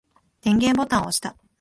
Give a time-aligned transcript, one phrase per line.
[0.41, 1.35] 電源ボタンを押した。